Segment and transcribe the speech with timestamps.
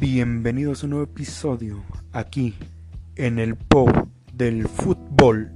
[0.00, 2.54] Bienvenidos a un nuevo episodio aquí
[3.14, 3.86] en el POW
[4.32, 5.52] del fútbol.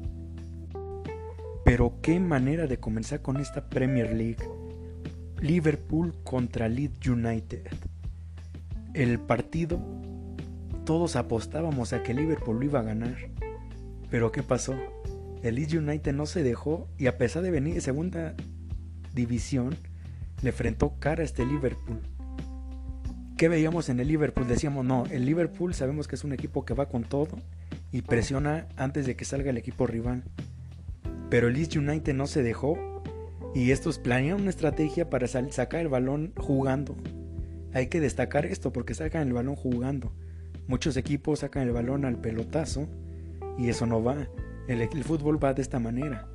[1.65, 4.49] Pero qué manera de comenzar con esta Premier League.
[5.41, 7.67] Liverpool contra Leeds United.
[8.95, 9.81] El partido,
[10.85, 13.17] todos apostábamos a que Liverpool lo iba a ganar.
[14.09, 14.77] Pero ¿qué pasó?
[15.43, 18.35] El Leeds United no se dejó y a pesar de venir de segunda
[19.15, 19.77] división,
[20.43, 22.01] le enfrentó cara a este Liverpool
[23.39, 24.49] ¿Qué veíamos en el Liverpool?
[24.49, 27.39] Decíamos, no, el Liverpool sabemos que es un equipo que va con todo
[27.93, 30.25] y presiona antes de que salga el equipo rival.
[31.31, 32.77] Pero el Leeds United no se dejó
[33.55, 36.97] y estos planean una estrategia para sacar el balón jugando.
[37.75, 40.13] Hay que destacar esto porque sacan el balón jugando.
[40.67, 42.89] Muchos equipos sacan el balón al pelotazo
[43.57, 44.29] y eso no va.
[44.67, 46.29] El, el fútbol va de esta manera.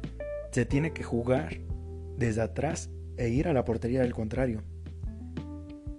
[0.52, 1.58] Se tiene que jugar
[2.18, 4.64] desde atrás e ir a la portería del contrario.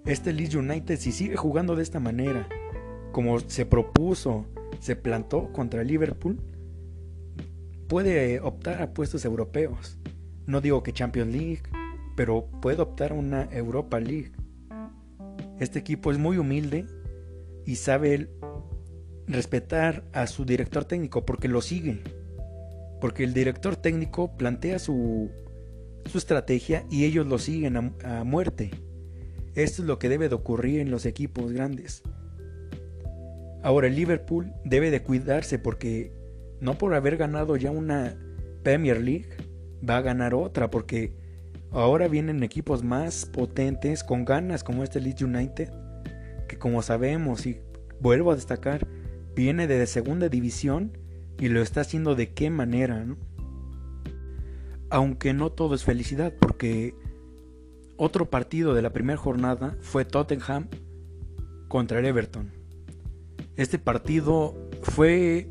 [0.05, 2.47] Este Leeds United, si sigue jugando de esta manera,
[3.11, 4.45] como se propuso,
[4.79, 6.39] se plantó contra Liverpool,
[7.87, 9.97] puede optar a puestos europeos.
[10.45, 11.63] No digo que Champions League,
[12.15, 14.31] pero puede optar a una Europa League.
[15.59, 16.85] Este equipo es muy humilde
[17.65, 18.29] y sabe
[19.27, 22.03] respetar a su director técnico porque lo sigue.
[23.01, 25.31] Porque el director técnico plantea su,
[26.05, 28.69] su estrategia y ellos lo siguen a, a muerte.
[29.55, 32.03] Esto es lo que debe de ocurrir en los equipos grandes.
[33.63, 36.11] Ahora el Liverpool debe de cuidarse porque
[36.59, 38.15] no por haber ganado ya una
[38.63, 39.29] Premier League
[39.87, 41.13] va a ganar otra porque
[41.71, 45.69] ahora vienen equipos más potentes con ganas como este Leeds United
[46.47, 47.59] que como sabemos y
[47.99, 48.87] vuelvo a destacar
[49.35, 50.97] viene de segunda división
[51.39, 53.05] y lo está haciendo de qué manera,
[54.89, 56.95] Aunque no todo es felicidad porque
[57.97, 60.67] otro partido de la primera jornada fue Tottenham
[61.67, 62.51] contra el Everton.
[63.55, 65.49] Este partido fue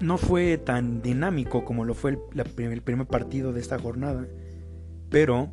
[0.00, 4.28] no fue tan dinámico como lo fue el, primer partido de esta jornada,
[5.10, 5.52] pero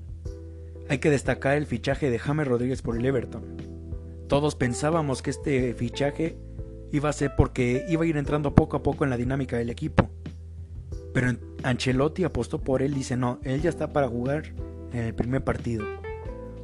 [0.88, 3.44] hay que destacar el fichaje de James Rodríguez por el Everton.
[4.28, 6.38] Todos pensábamos que este fichaje
[6.92, 9.72] iba a ser porque iba a ir entrando poco a poco en la dinámica del
[9.72, 10.10] equipo.
[11.14, 14.54] Pero Ancelotti apostó por él dice, no, él ya está para jugar
[14.92, 15.86] en el primer partido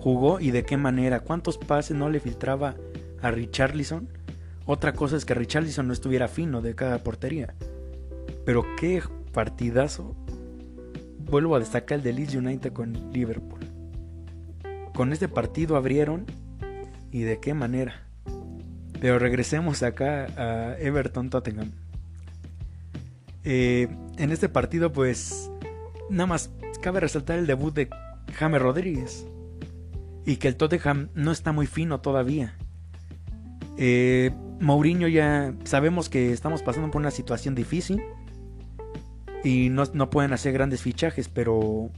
[0.01, 2.75] jugó y de qué manera, cuántos pases no le filtraba
[3.21, 4.09] a Richarlison.
[4.65, 7.53] Otra cosa es que Richarlison no estuviera fino de cada portería.
[8.43, 9.01] Pero qué
[9.31, 10.15] partidazo.
[11.19, 13.59] Vuelvo a destacar el de Leeds United con Liverpool.
[14.93, 16.25] Con este partido abrieron
[17.11, 18.07] y de qué manera.
[18.99, 21.71] Pero regresemos acá a Everton Tottenham.
[23.43, 25.51] Eh, en este partido pues
[26.09, 26.51] nada más
[26.81, 27.89] cabe resaltar el debut de
[28.33, 29.25] James Rodríguez
[30.25, 32.55] y que el Tottenham no está muy fino todavía.
[33.77, 38.01] Eh, Mourinho ya sabemos que estamos pasando por una situación difícil
[39.43, 41.89] y no, no pueden hacer grandes fichajes, pero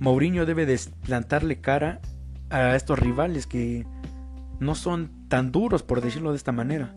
[0.00, 2.00] Mourinho debe desplantarle cara
[2.50, 3.86] a estos rivales que
[4.58, 6.94] no son tan duros, por decirlo de esta manera.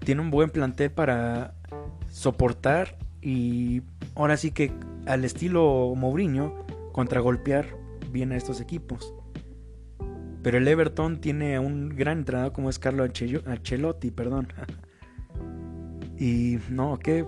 [0.00, 1.54] Tiene un buen plantel para
[2.10, 3.82] soportar y
[4.14, 4.72] ahora sí que
[5.06, 7.76] al estilo Mourinho contragolpear
[8.10, 9.14] bien a estos equipos.
[10.42, 14.48] Pero el Everton tiene un gran entrenador como es Carlo Ancelotti, perdón.
[16.18, 17.24] y no, qué,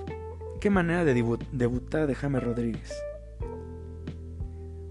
[0.60, 1.15] qué manera de
[1.53, 2.94] debutar de James Rodríguez.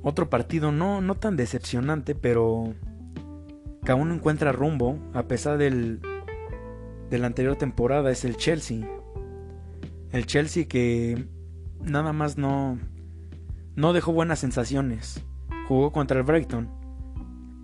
[0.02, 2.74] Otro partido no, no tan decepcionante, pero
[3.85, 6.01] que aún no encuentra rumbo, a pesar del,
[7.09, 8.88] de la anterior temporada, es el Chelsea.
[10.12, 11.25] El Chelsea que
[11.81, 12.80] nada más no,
[13.75, 15.24] no dejó buenas sensaciones.
[15.68, 16.79] Jugó contra el Brighton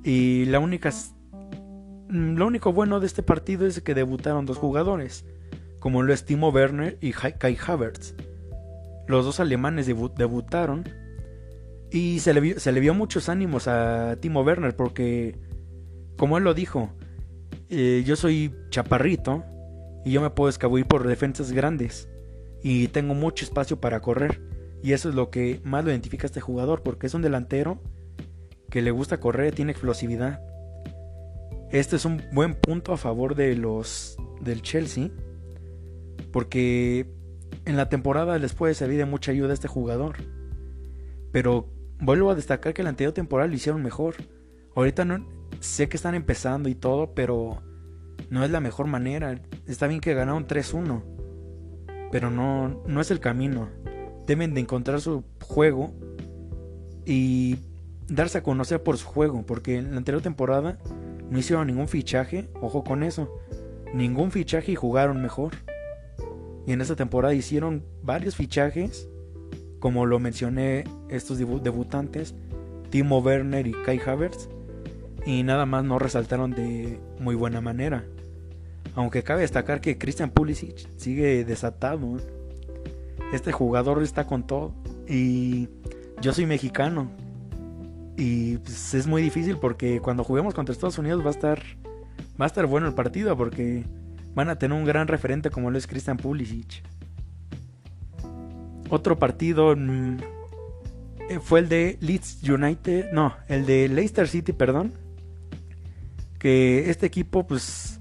[0.05, 0.91] y la única,
[2.09, 5.25] mm, lo único bueno de este partido es que debutaron dos jugadores,
[5.79, 8.13] como lo es Timo Werner y Kai Havertz.
[9.07, 10.87] Los dos alemanes debutaron
[11.91, 15.39] y se le, vio, se le vio muchos ánimos a Timo Werner porque,
[16.17, 16.91] como él lo dijo,
[17.69, 19.43] eh, yo soy chaparrito
[20.05, 22.09] y yo me puedo escabullir por defensas grandes
[22.61, 24.39] y tengo mucho espacio para correr.
[24.83, 27.81] Y eso es lo que más lo identifica a este jugador porque es un delantero
[28.75, 30.41] que le gusta correr, tiene explosividad.
[31.71, 35.11] Este es un buen punto a favor de los del Chelsea,
[36.33, 37.07] porque
[37.63, 40.17] en la temporada les puede servir de mucha ayuda a este jugador.
[41.31, 41.69] Pero
[42.01, 44.15] vuelvo a destacar que la anterior temporada lo hicieron mejor.
[44.75, 45.25] Ahorita no
[45.61, 47.63] sé que están empezando y todo, pero
[48.29, 49.41] no es la mejor manera.
[49.67, 51.01] Está bien que ganaron 3-1,
[52.11, 53.69] pero no no es el camino.
[54.27, 55.93] Deben de encontrar su juego
[57.05, 57.59] y
[58.07, 60.77] darse a conocer por su juego, porque en la anterior temporada
[61.29, 63.39] no hicieron ningún fichaje, ojo con eso,
[63.93, 65.53] ningún fichaje y jugaron mejor.
[66.67, 69.07] Y en esta temporada hicieron varios fichajes,
[69.79, 72.35] como lo mencioné, estos debutantes,
[72.89, 74.49] Timo Werner y Kai Havertz,
[75.25, 78.05] y nada más no resaltaron de muy buena manera.
[78.95, 82.17] Aunque cabe destacar que Christian Pulisic sigue desatado.
[83.33, 84.73] Este jugador está con todo.
[85.07, 85.67] Y
[86.21, 87.11] yo soy mexicano.
[88.17, 91.61] Y pues, es muy difícil porque cuando juguemos contra Estados Unidos va a estar
[92.39, 93.85] va a estar bueno el partido porque
[94.33, 96.83] van a tener un gran referente como lo es Christian Pulisic.
[98.89, 100.17] Otro partido mm,
[101.29, 104.93] eh, fue el de Leeds United, no, el de Leicester City, perdón.
[106.37, 107.99] Que este equipo pues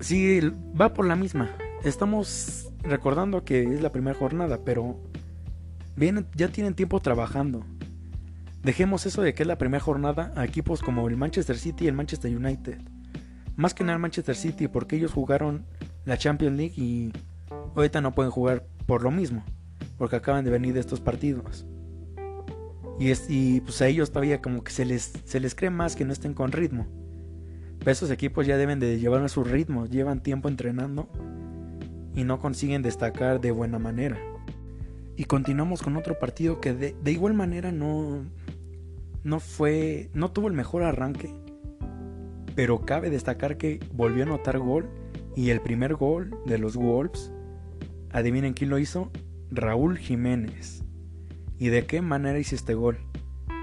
[0.00, 0.40] sí
[0.78, 1.50] va por la misma.
[1.84, 4.98] Estamos recordando que es la primera jornada, pero
[5.96, 7.64] vienen, ya tienen tiempo trabajando.
[8.64, 11.88] Dejemos eso de que es la primera jornada a equipos como el Manchester City y
[11.88, 12.78] el Manchester United.
[13.56, 15.66] Más que nada el Manchester City porque ellos jugaron
[16.06, 17.12] la Champions League y
[17.76, 19.44] ahorita no pueden jugar por lo mismo,
[19.98, 21.66] porque acaban de venir de estos partidos.
[22.98, 25.94] Y, es, y pues a ellos todavía como que se les, se les cree más
[25.94, 26.86] que no estén con ritmo.
[27.80, 31.10] Pero esos equipos ya deben de llevar a su ritmo, llevan tiempo entrenando
[32.14, 34.18] y no consiguen destacar de buena manera.
[35.16, 38.24] Y continuamos con otro partido que de, de igual manera no,
[39.24, 41.34] no fue, no tuvo el mejor arranque,
[42.54, 44.88] pero cabe destacar que volvió a anotar gol
[45.34, 47.32] y el primer gol de los Wolves,
[48.12, 49.10] adivinen quién lo hizo,
[49.50, 50.84] Raúl Jiménez.
[51.58, 52.98] ¿Y de qué manera hizo este gol?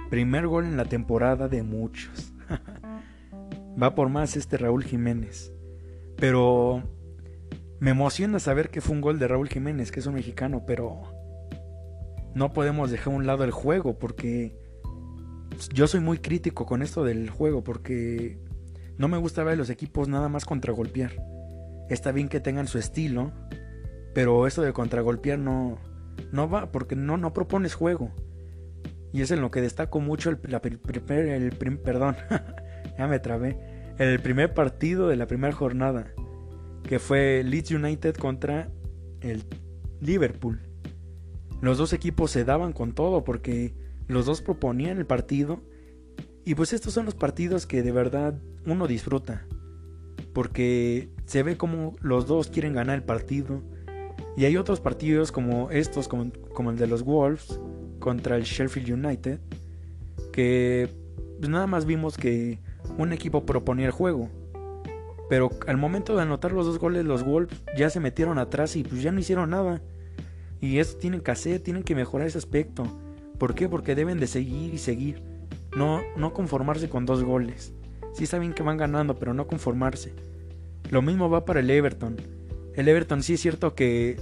[0.10, 2.34] Primer gol en la temporada de muchos.
[3.82, 5.54] Va por más este Raúl Jiménez.
[6.18, 6.84] Pero
[7.80, 11.02] me emociona saber que fue un gol de Raúl Jiménez, que es un mexicano, pero
[12.36, 14.61] no podemos dejar a un lado el juego porque
[15.70, 18.38] yo soy muy crítico con esto del juego porque
[18.98, 21.12] no me gusta ver los equipos nada más contragolpear.
[21.90, 23.32] Está bien que tengan su estilo,
[24.14, 25.80] pero eso de contragolpear no,
[26.32, 28.12] no va porque no, no propones juego.
[29.14, 30.40] Y es en lo que destaco mucho el,
[31.10, 32.16] el, perdón,
[32.98, 33.58] ya me trabé,
[33.98, 36.14] el primer partido de la primera jornada,
[36.84, 38.70] que fue Leeds United contra
[39.20, 39.44] el
[40.00, 40.62] Liverpool.
[41.62, 43.76] Los dos equipos se daban con todo porque
[44.12, 45.62] los dos proponían el partido.
[46.44, 49.46] Y pues estos son los partidos que de verdad uno disfruta.
[50.34, 53.62] Porque se ve como los dos quieren ganar el partido.
[54.38, 57.60] Y hay otros partidos como estos, como, el de los Wolves
[58.00, 59.40] contra el Sheffield United.
[60.32, 60.90] Que
[61.40, 62.60] pues nada más vimos que
[62.98, 64.30] un equipo proponía el juego.
[65.30, 68.84] Pero al momento de anotar los dos goles, los Wolves ya se metieron atrás y
[68.84, 69.82] pues ya no hicieron nada.
[70.60, 72.84] Y eso tienen que hacer, tienen que mejorar ese aspecto.
[73.42, 73.68] ¿Por qué?
[73.68, 75.20] Porque deben de seguir y seguir.
[75.76, 77.74] No, no conformarse con dos goles.
[78.14, 80.14] Sí saben que van ganando, pero no conformarse.
[80.92, 82.18] Lo mismo va para el Everton.
[82.76, 84.22] El Everton sí es cierto que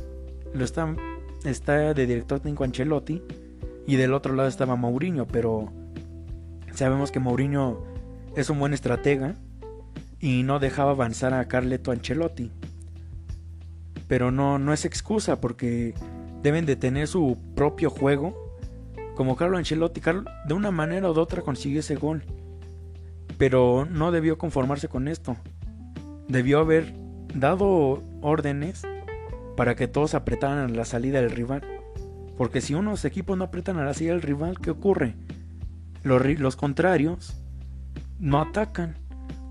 [0.53, 0.95] lo está,
[1.43, 3.21] está de director técnico Ancelotti
[3.85, 5.69] y del otro lado estaba Mourinho, pero
[6.73, 7.83] sabemos que Mourinho
[8.37, 9.35] es un buen estratega
[10.21, 12.53] y no dejaba avanzar a Carleto Ancelotti.
[14.07, 15.93] Pero no, no es excusa porque
[16.41, 18.48] deben de tener su propio juego
[19.19, 19.99] como Carlo Ancelotti,
[20.45, 22.23] de una manera o de otra consiguió ese gol.
[23.37, 25.35] Pero no debió conformarse con esto.
[26.29, 26.93] Debió haber
[27.35, 28.83] dado órdenes
[29.57, 31.63] para que todos apretaran a la salida del rival.
[32.37, 35.15] Porque si unos equipos no apretan a la salida del rival, ¿qué ocurre?
[36.03, 37.35] Los, contrarios
[38.19, 38.95] no atacan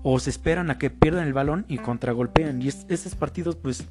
[0.01, 2.59] o se esperan a que pierdan el balón y contragolpean.
[2.59, 3.85] Y estos partidos pues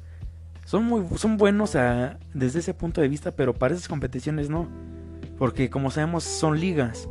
[0.65, 1.77] son, muy, son buenos
[2.33, 4.67] desde ese punto de vista, pero para esas competiciones no.
[5.39, 7.09] Porque como sabemos son ligas.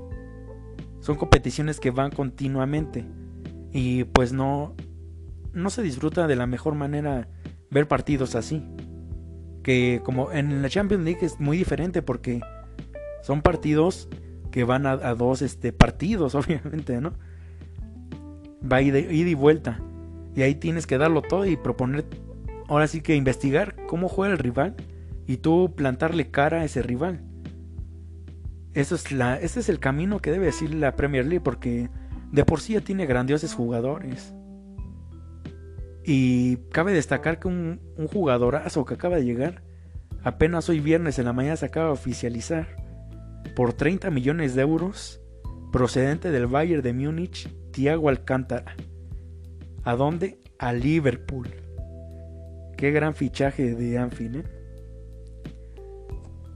[1.00, 3.06] Son competiciones que van continuamente.
[3.73, 4.76] Y pues no,
[5.52, 7.28] no se disfruta de la mejor manera
[7.70, 8.62] ver partidos así.
[9.62, 12.40] Que como en la Champions League es muy diferente porque
[13.23, 14.08] son partidos
[14.50, 17.14] que van a, dos este, partidos, obviamente, ¿no?
[18.70, 19.80] Va ida, ida y vuelta.
[20.35, 22.04] Y ahí tienes que darlo todo y proponer,
[22.68, 24.76] ahora sí que investigar cómo juega el rival
[25.26, 27.23] y tú plantarle cara a ese rival.
[28.78, 31.90] Eso es la, ese es el camino que debe decir la Premier League porque
[32.30, 34.32] de por sí ya tiene grandiosos jugadores.
[36.04, 37.80] Y cabe destacar que un,
[38.12, 39.64] jugadorazo que acaba de llegar,
[40.23, 42.68] apenas hoy viernes en la mañana se acaba de oficializar,
[43.56, 45.20] por 30 millones de euros,
[45.73, 48.76] procedente del Bayern de Múnich, Thiago Alcántara.
[49.82, 50.38] ¿A dónde?
[50.61, 51.49] A Liverpool.
[52.76, 54.44] Qué gran fichaje de Anfield, ¿eh?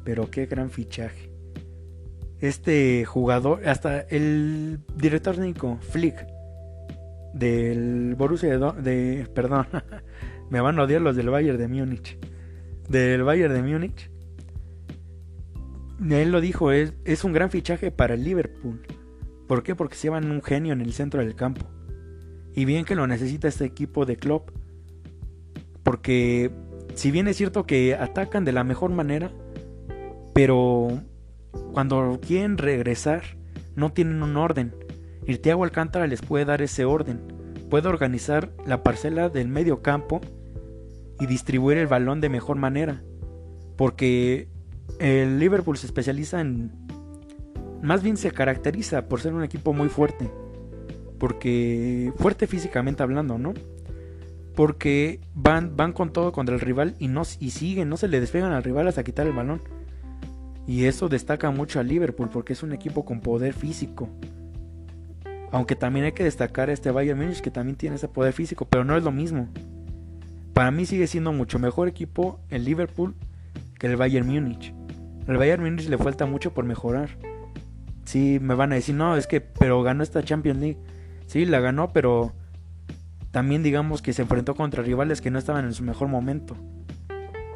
[0.04, 1.31] Pero qué gran fichaje
[2.42, 6.26] este jugador, hasta el director técnico Flick
[7.32, 9.66] del Borussia de, de perdón,
[10.50, 12.18] me van a odiar los del Bayern de Múnich.
[12.88, 14.10] Del Bayern de Múnich.
[16.10, 18.82] Él lo dijo, es, es un gran fichaje para el Liverpool.
[19.46, 19.76] ¿Por qué?
[19.76, 21.64] Porque se llevan un genio en el centro del campo.
[22.56, 24.42] Y bien que lo necesita este equipo de club.
[25.84, 26.50] Porque
[26.94, 29.30] si bien es cierto que atacan de la mejor manera,
[30.34, 31.02] pero
[31.72, 33.22] cuando quieren regresar
[33.74, 34.74] no tienen un orden.
[35.26, 37.20] Y Thiago Alcántara les puede dar ese orden.
[37.70, 40.20] Puede organizar la parcela del medio campo
[41.20, 43.02] y distribuir el balón de mejor manera.
[43.76, 44.48] Porque
[44.98, 46.72] el Liverpool se especializa en...
[47.82, 50.30] Más bien se caracteriza por ser un equipo muy fuerte.
[51.18, 52.12] Porque...
[52.16, 53.54] Fuerte físicamente hablando, ¿no?
[54.54, 58.20] Porque van, van con todo contra el rival y, no, y siguen, no se le
[58.20, 59.62] despegan al rival hasta quitar el balón.
[60.66, 64.08] Y eso destaca mucho a Liverpool porque es un equipo con poder físico.
[65.50, 68.64] Aunque también hay que destacar a este Bayern Múnich que también tiene ese poder físico,
[68.64, 69.48] pero no es lo mismo.
[70.54, 73.14] Para mí sigue siendo mucho mejor equipo el Liverpool
[73.78, 74.74] que el Bayern Múnich.
[75.26, 77.10] El Bayern Múnich le falta mucho por mejorar.
[78.04, 80.78] Sí, me van a decir, no, es que, pero ganó esta Champions League.
[81.26, 82.32] Sí, la ganó, pero
[83.30, 86.56] también digamos que se enfrentó contra rivales que no estaban en su mejor momento.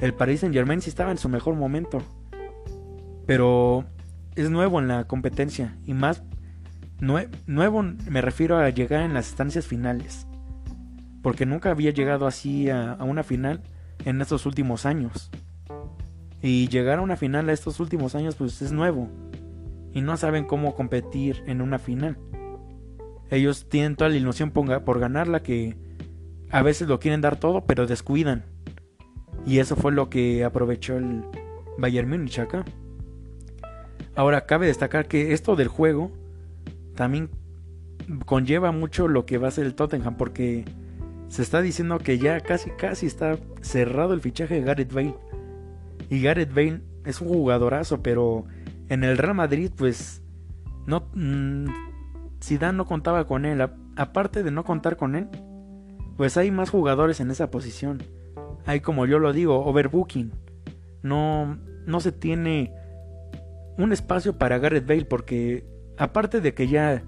[0.01, 2.03] El Paris Saint Germain sí estaba en su mejor momento.
[3.27, 3.85] Pero
[4.37, 5.77] es nuevo en la competencia.
[5.85, 6.23] Y más
[7.01, 10.27] nuevo me refiero a llegar en las estancias finales.
[11.23, 13.63] Porque nunca había llegado así a, una final
[14.05, 15.31] en estos últimos años.
[16.41, 19.09] Y llegar a una final a estos últimos años pues es nuevo.
[19.93, 22.19] Y no saben cómo competir en una final.
[23.31, 25.77] Ellos tienen toda la ilusión por ganarla que
[26.51, 28.45] a veces lo quieren dar todo pero descuidan.
[29.45, 31.25] Y eso fue lo que aprovechó el
[31.79, 32.65] Bayern Múnich acá.
[34.17, 36.11] Ahora cabe destacar que esto del juego
[36.95, 37.29] también
[38.25, 40.65] conlleva mucho lo que va a ser el Tottenham porque
[41.29, 45.15] se está diciendo que ya casi casi está cerrado el fichaje de Gareth Bale.
[46.09, 48.47] Y Gareth Bale es un jugadorazo, pero
[48.89, 50.23] en el Real Madrid pues
[50.87, 51.67] no mm,
[52.43, 53.61] Zidane no contaba con él.
[53.97, 55.29] aparte de no contar con él,
[56.17, 58.03] pues hay más jugadores en esa posición.
[58.65, 60.33] Hay como yo lo digo, overbooking.
[61.03, 62.73] No no se tiene
[63.79, 65.65] un espacio para Gareth Bale porque
[65.99, 67.03] aparte de que ya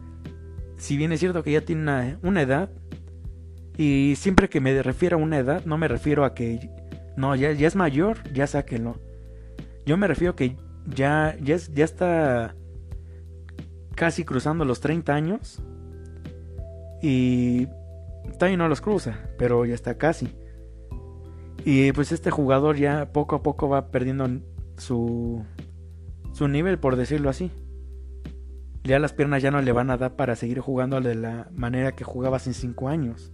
[0.76, 2.70] si bien es cierto que ya tiene una, edad
[3.76, 6.70] y siempre que me refiero a una edad no me refiero a que
[7.16, 9.00] no ya, ya es mayor ya sáquenlo
[9.86, 10.56] yo me refiero a que
[10.86, 12.54] ya ya, ya está
[13.94, 15.62] casi cruzando los 30 años
[17.02, 17.66] y
[18.38, 20.28] todavía no los cruza, pero ya está casi.
[21.64, 24.28] Y pues este jugador ya poco a poco va perdiendo
[24.76, 25.44] su
[26.38, 27.50] su nivel, por decirlo así.
[28.84, 31.96] Ya las piernas ya no le van a dar para seguir jugando de la manera
[31.96, 33.32] que jugaba hace 5 años.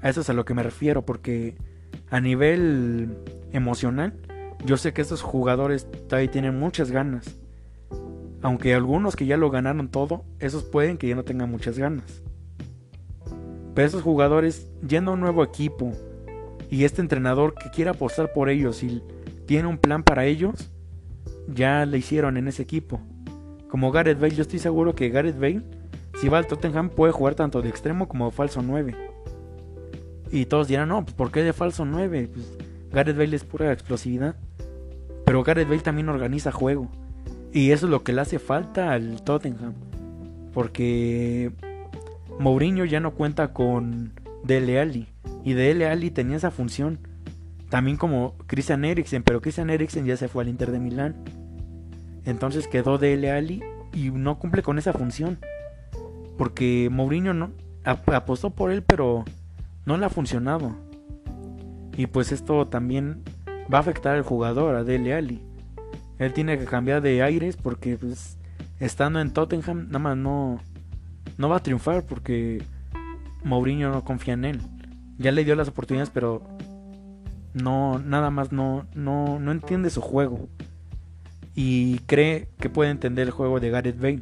[0.00, 1.56] A eso es a lo que me refiero, porque
[2.08, 3.18] a nivel
[3.50, 4.14] emocional,
[4.64, 7.40] yo sé que estos jugadores todavía tienen muchas ganas.
[8.40, 12.22] Aunque algunos que ya lo ganaron todo, esos pueden que ya no tengan muchas ganas.
[13.74, 15.90] Pero esos jugadores, yendo a un nuevo equipo,
[16.70, 19.02] y este entrenador que quiera apostar por ellos y
[19.46, 20.70] tiene un plan para ellos,
[21.48, 23.00] ya le hicieron en ese equipo.
[23.68, 25.62] Como Gareth Bale, yo estoy seguro que Gareth Bale,
[26.20, 28.94] si va al Tottenham, puede jugar tanto de extremo como de falso 9.
[30.30, 32.30] Y todos dirán, no, pues ¿por qué de falso 9?
[32.32, 32.58] Pues
[32.92, 34.36] Gareth Bale es pura explosividad.
[35.24, 36.88] Pero Gareth Bale también organiza juego.
[37.52, 39.74] Y eso es lo que le hace falta al Tottenham.
[40.52, 41.52] Porque
[42.38, 44.12] Mourinho ya no cuenta con
[44.44, 45.08] Dele Alli.
[45.44, 46.98] Y Dele Alli tenía esa función.
[47.68, 49.22] También como Christian Eriksen.
[49.22, 51.16] Pero Christian Eriksen ya se fue al Inter de Milán.
[52.26, 53.62] Entonces quedó Dele Alli
[53.94, 55.38] y no cumple con esa función.
[56.36, 57.52] Porque Mourinho no
[57.84, 59.24] apostó por él, pero
[59.86, 60.76] no le ha funcionado.
[61.96, 63.22] Y pues esto también
[63.72, 65.40] va a afectar al jugador, a Dele Alli.
[66.18, 68.38] Él tiene que cambiar de aires porque pues
[68.80, 70.60] estando en Tottenham nada más no
[71.38, 72.62] no va a triunfar porque
[73.44, 74.60] Mourinho no confía en él.
[75.18, 76.42] Ya le dio las oportunidades, pero
[77.54, 80.48] no nada más no no no entiende su juego
[81.56, 84.20] y cree que puede entender el juego de Gareth Bale.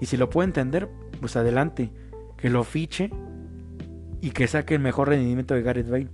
[0.00, 0.88] Y si lo puede entender,
[1.20, 1.90] pues adelante,
[2.36, 3.10] que lo fiche
[4.20, 6.08] y que saque el mejor rendimiento de Gareth Bale.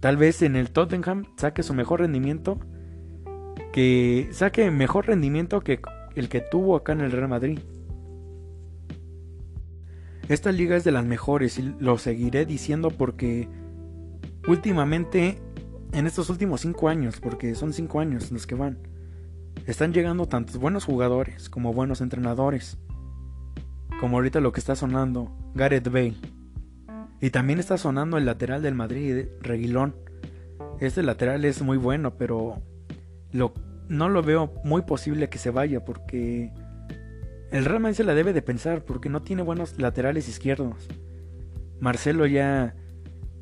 [0.00, 2.58] Tal vez en el Tottenham saque su mejor rendimiento
[3.72, 5.80] que saque mejor rendimiento que
[6.16, 7.60] el que tuvo acá en el Real Madrid.
[10.28, 13.48] Esta liga es de las mejores y lo seguiré diciendo porque
[14.48, 15.38] últimamente,
[15.92, 18.78] en estos últimos 5 años, porque son 5 años los que van,
[19.66, 22.78] están llegando tantos buenos jugadores como buenos entrenadores.
[24.00, 26.16] Como ahorita lo que está sonando, Gareth Bale.
[27.20, 29.96] Y también está sonando el lateral del Madrid, Reguilón.
[30.80, 32.62] Este lateral es muy bueno, pero
[33.32, 36.52] no lo veo muy posible que se vaya porque
[37.50, 40.88] el Real Madrid se la debe de pensar porque no tiene buenos laterales izquierdos.
[41.80, 42.74] Marcelo ya,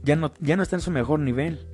[0.03, 1.67] ya, no, ya no está en su mejor nivel.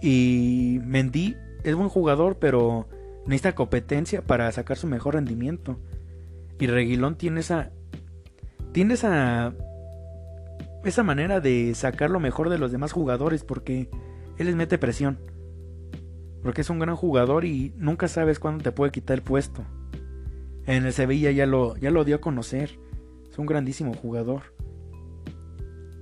[0.00, 2.88] Y Mendy es buen jugador, pero
[3.26, 5.78] necesita competencia para sacar su mejor rendimiento.
[6.58, 7.70] Y Reguilón tiene esa.
[8.72, 9.52] Tiene esa.
[10.84, 13.90] Esa manera de sacar lo mejor de los demás jugadores porque
[14.38, 15.18] él les mete presión.
[16.42, 19.64] Porque es un gran jugador y nunca sabes cuándo te puede quitar el puesto.
[20.64, 22.78] En el Sevilla ya lo, ya lo dio a conocer.
[23.28, 24.54] Es un grandísimo jugador.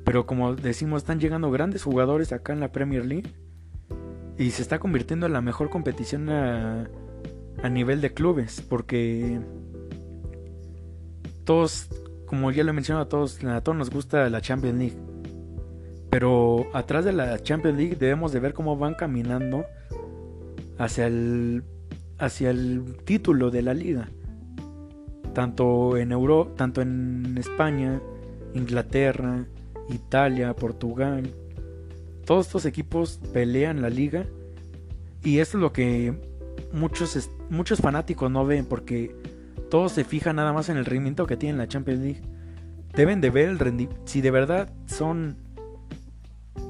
[0.05, 3.33] Pero como decimos, están llegando grandes jugadores acá en la Premier League.
[4.37, 6.91] Y se está convirtiendo en la mejor competición a,
[7.63, 8.61] a nivel de clubes.
[8.61, 9.41] Porque
[11.45, 11.89] todos,
[12.27, 14.97] como ya lo he mencionado a todos, a todos nos gusta la Champions League.
[16.11, 19.65] Pero atrás de la Champions League debemos de ver cómo van caminando
[20.79, 21.65] hacia el,
[22.19, 24.09] hacia el título de la liga.
[25.33, 28.01] Tanto en Euro, tanto en España,
[28.55, 29.47] Inglaterra,
[29.89, 31.29] Italia, Portugal.
[32.25, 34.25] Todos estos equipos pelean la liga
[35.23, 36.15] y eso es lo que
[36.75, 39.15] muchos, muchos fanáticos no ven porque
[39.71, 42.23] todos se fijan nada más en el rendimiento que tiene la Champions League.
[42.95, 44.03] Deben de ver el rendimiento.
[44.05, 45.37] Si de verdad son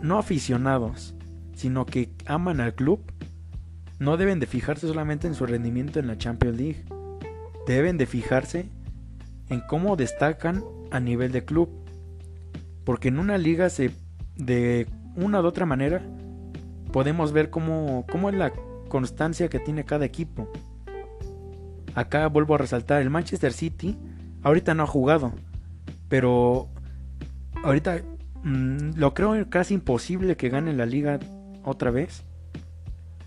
[0.02, 1.14] no aficionados,
[1.54, 3.00] sino que aman al club,
[3.98, 6.84] no deben de fijarse solamente en su rendimiento en la Champions League.
[7.66, 8.68] Deben de fijarse
[9.48, 11.70] en cómo destacan a nivel de club.
[12.84, 13.90] Porque en una liga se
[14.36, 16.02] de una u otra manera
[16.92, 18.52] podemos ver cómo, cómo es la
[18.94, 20.48] constancia que tiene cada equipo.
[21.96, 23.98] Acá vuelvo a resaltar, el Manchester City
[24.44, 25.32] ahorita no ha jugado,
[26.08, 26.68] pero
[27.64, 28.02] ahorita
[28.44, 31.18] mm, lo creo casi imposible que gane la liga
[31.64, 32.22] otra vez,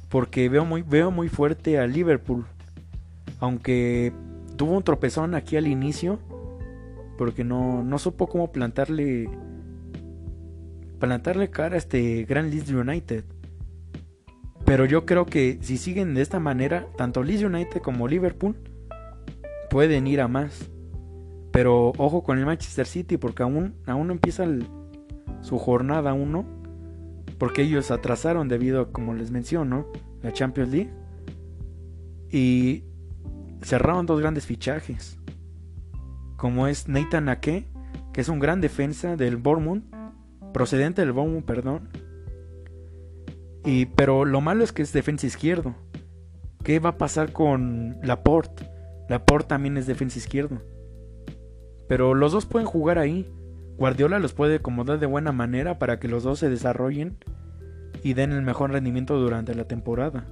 [0.08, 2.46] porque veo muy, veo muy fuerte a Liverpool,
[3.42, 4.14] aunque
[4.56, 6.18] tuvo un tropezón aquí al inicio,
[7.18, 9.30] porque no, no supo cómo plantarle
[10.98, 13.26] plantarle cara a este gran Leeds United.
[14.68, 18.58] Pero yo creo que si siguen de esta manera, tanto Leeds United como Liverpool
[19.70, 20.70] pueden ir a más.
[21.54, 24.46] Pero ojo con el Manchester City porque aún, aún no empieza
[25.40, 26.46] su jornada 1.
[27.38, 29.88] Porque ellos atrasaron debido a, como les menciono,
[30.22, 30.92] la Champions League.
[32.30, 32.84] Y
[33.62, 35.18] cerraron dos grandes fichajes.
[36.36, 37.70] Como es Nathan Ake,
[38.12, 39.84] que es un gran defensa del Bournemouth.
[40.52, 42.07] Procedente del Bournemouth, perdón
[43.68, 45.76] y, pero lo malo es que es defensa izquierdo.
[46.64, 48.66] ¿Qué va a pasar con Laporte?
[49.10, 50.62] Laporte también es defensa izquierdo.
[51.90, 53.30] Pero los dos pueden jugar ahí.
[53.78, 57.18] Guardiola los puede acomodar de buena manera para que los dos se desarrollen
[58.04, 60.26] y den el mejor rendimiento durante la temporada.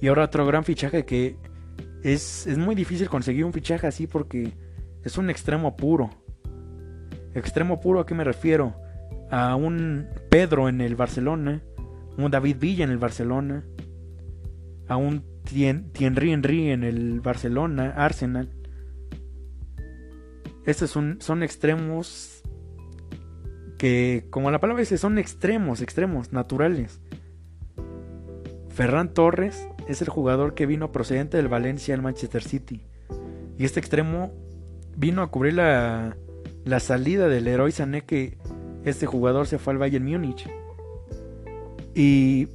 [0.00, 1.36] Y ahora otro gran fichaje que
[2.02, 4.54] es, es muy difícil conseguir un fichaje así porque
[5.04, 6.10] es un extremo puro.
[7.32, 8.74] Extremo puro a qué me refiero?
[9.30, 11.62] A un Pedro en el Barcelona,
[12.18, 13.64] un David Villa en el Barcelona,
[14.88, 18.50] a un Thierry Henry en el Barcelona, Arsenal.
[20.66, 22.42] Estos son, son extremos
[23.78, 27.00] que, como la palabra dice, son extremos, extremos, naturales.
[28.68, 32.82] Ferran Torres es el jugador que vino procedente del Valencia al Manchester City.
[33.56, 34.32] Y este extremo
[34.96, 36.16] vino a cubrir la,
[36.64, 38.36] la salida del héroe Sané que
[38.84, 40.48] este jugador se fue al Bayern Múnich.
[41.94, 42.48] Y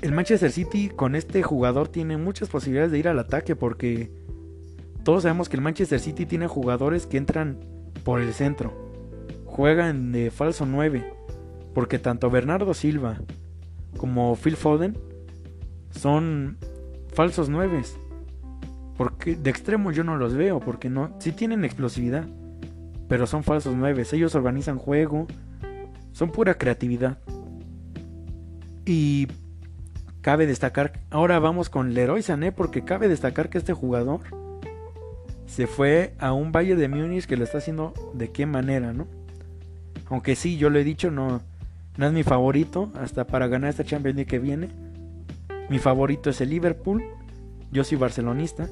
[0.00, 4.10] el Manchester City con este jugador tiene muchas posibilidades de ir al ataque porque
[5.04, 7.58] todos sabemos que el Manchester City tiene jugadores que entran
[8.04, 8.72] por el centro.
[9.44, 11.04] Juegan de falso 9.
[11.74, 13.18] Porque tanto Bernardo Silva
[13.96, 14.96] como Phil Foden
[15.90, 16.56] son
[17.12, 17.82] falsos 9.
[18.96, 22.26] Porque de extremo yo no los veo, porque no, sí tienen explosividad,
[23.08, 24.04] pero son falsos 9.
[24.12, 25.26] Ellos organizan juego,
[26.12, 27.18] son pura creatividad.
[28.84, 29.28] Y
[30.20, 34.20] cabe destacar, ahora vamos con Leroy Sané porque cabe destacar que este jugador
[35.46, 39.06] se fue a un Valle de Múnich que lo está haciendo de qué manera, ¿no?
[40.06, 41.42] Aunque sí, yo lo he dicho, no,
[41.96, 44.68] no es mi favorito hasta para ganar esta Champions League que viene.
[45.68, 47.02] Mi favorito es el Liverpool.
[47.70, 48.68] Yo soy barcelonista,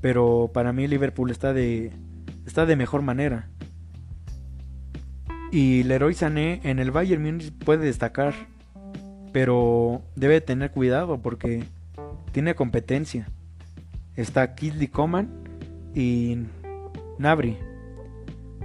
[0.00, 1.92] pero para mí Liverpool está de
[2.46, 3.48] está de mejor manera.
[5.50, 8.34] Y Leroy Sané en el Bayern Múnich puede destacar
[9.34, 11.64] pero debe tener cuidado porque
[12.30, 13.26] tiene competencia.
[14.14, 15.28] Está Kidley Coman
[15.92, 16.38] y
[17.18, 17.58] Nabri.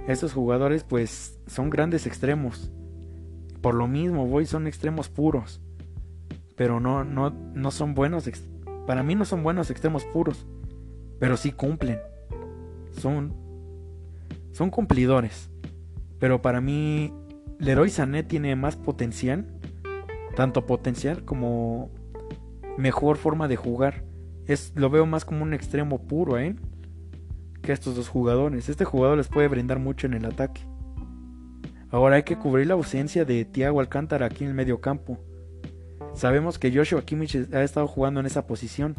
[0.06, 2.70] estos jugadores pues son grandes extremos.
[3.60, 5.60] Por lo mismo, voy, son extremos puros.
[6.54, 8.30] Pero no, no, no son buenos.
[8.86, 10.46] Para mí no son buenos extremos puros.
[11.18, 11.98] Pero sí cumplen.
[12.92, 13.34] Son,
[14.52, 15.50] son cumplidores.
[16.20, 17.12] Pero para mí,
[17.58, 19.48] Leroy Sané tiene más potencial.
[20.36, 21.90] Tanto potencial como
[22.78, 24.04] mejor forma de jugar.
[24.46, 26.56] Es, lo veo más como un extremo puro, ¿eh?
[27.62, 28.68] Que estos dos jugadores.
[28.68, 30.62] Este jugador les puede brindar mucho en el ataque.
[31.90, 35.18] Ahora hay que cubrir la ausencia de Thiago Alcántara aquí en el medio campo.
[36.14, 38.94] Sabemos que Joshua Kimmich ha estado jugando en esa posición.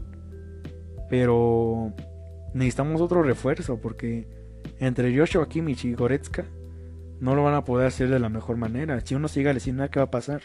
[1.10, 1.94] Pero
[2.54, 4.28] necesitamos otro refuerzo porque
[4.80, 6.46] entre Joshua Kimmich y Goretzka
[7.20, 9.00] no lo van a poder hacer de la mejor manera.
[9.02, 10.42] Si uno sigue lesionado, ¿qué va a pasar?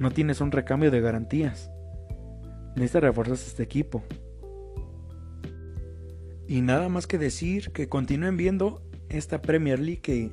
[0.00, 1.70] No tienes un recambio de garantías.
[2.74, 4.02] Necesitas reforzar este equipo.
[6.48, 10.32] Y nada más que decir que continúen viendo esta Premier League que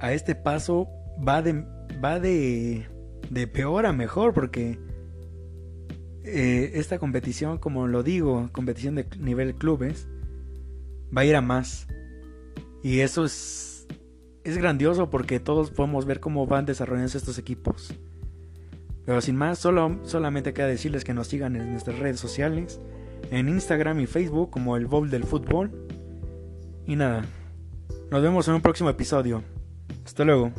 [0.00, 0.88] a este paso
[1.26, 1.64] va de,
[2.02, 2.86] va de,
[3.30, 4.78] de peor a mejor porque
[6.22, 10.08] eh, esta competición, como lo digo, competición de nivel clubes,
[11.14, 11.88] va a ir a más.
[12.82, 13.86] Y eso es,
[14.44, 17.92] es grandioso porque todos podemos ver cómo van desarrollándose estos equipos.
[19.06, 22.80] Pero sin más, solo, solamente queda decirles que nos sigan en nuestras redes sociales,
[23.30, 25.70] en Instagram y Facebook como el Bowl del Fútbol.
[26.86, 27.24] Y nada,
[28.10, 29.42] nos vemos en un próximo episodio.
[30.04, 30.52] Hasta luego.